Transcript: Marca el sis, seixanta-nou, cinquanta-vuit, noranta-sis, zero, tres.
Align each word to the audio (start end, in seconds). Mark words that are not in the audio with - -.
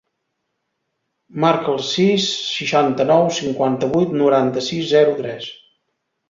Marca 1.43 1.69
el 1.73 1.83
sis, 1.89 2.25
seixanta-nou, 2.45 3.27
cinquanta-vuit, 3.41 4.17
noranta-sis, 4.23 4.89
zero, 4.95 5.13
tres. 5.21 5.53